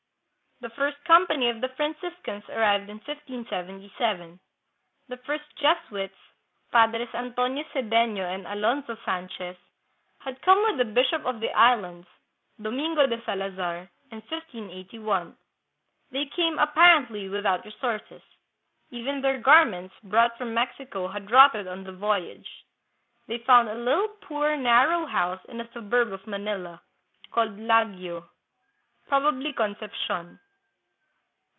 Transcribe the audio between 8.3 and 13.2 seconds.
Alonzo Sanchez, had come with the bishop of the Islands, Domingo de